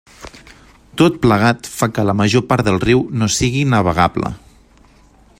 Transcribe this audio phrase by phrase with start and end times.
[1.01, 4.33] Tot plegat fa que la major part del riu no sigui navegable.